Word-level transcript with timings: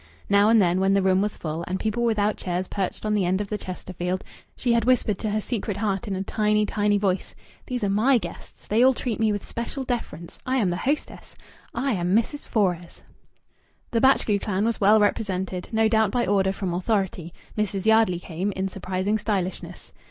Now 0.29 0.49
and 0.49 0.59
then 0.59 0.79
when 0.79 0.95
the 0.95 1.01
room 1.03 1.21
was 1.21 1.37
full, 1.37 1.63
and 1.67 1.79
people 1.79 2.03
without 2.03 2.35
chairs 2.35 2.67
perched 2.67 3.05
on 3.05 3.13
the 3.13 3.23
end 3.23 3.39
of 3.39 3.49
the 3.49 3.57
Chesterfield, 3.59 4.23
she 4.55 4.73
had 4.73 4.83
whispered 4.83 5.19
to 5.19 5.29
her 5.29 5.39
secret 5.39 5.77
heart 5.77 6.07
in 6.07 6.15
a 6.15 6.23
tiny, 6.23 6.65
tiny 6.65 6.97
voice: 6.97 7.35
"These 7.67 7.83
are 7.83 7.89
my 7.89 8.17
guests. 8.17 8.65
They 8.65 8.81
all 8.83 8.95
treat 8.95 9.19
me 9.19 9.31
with 9.31 9.47
special 9.47 9.83
deference. 9.83 10.39
I 10.43 10.57
am 10.57 10.71
the 10.71 10.75
hostess. 10.77 11.35
I 11.75 11.91
am 11.91 12.15
Mrs. 12.15 12.47
Fores." 12.47 13.03
The 13.91 14.01
Batchgrew 14.01 14.39
clan 14.41 14.65
was 14.65 14.81
well 14.81 14.99
represented, 14.99 15.69
no 15.71 15.87
doubt 15.87 16.09
by 16.09 16.25
order 16.25 16.51
from 16.51 16.73
authority, 16.73 17.31
Mrs. 17.55 17.85
Yardley 17.85 18.17
came, 18.17 18.51
in 18.53 18.69
surprising 18.69 19.19
stylishness. 19.19 19.91